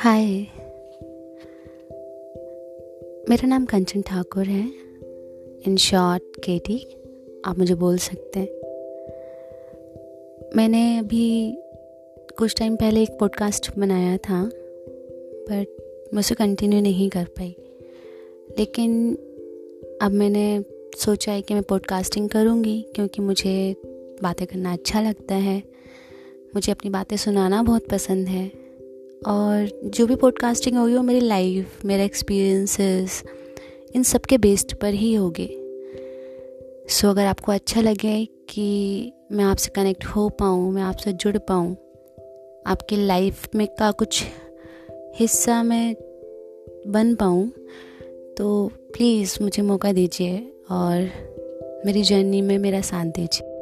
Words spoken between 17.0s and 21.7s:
कर पाई। लेकिन अब मैंने सोचा है कि मैं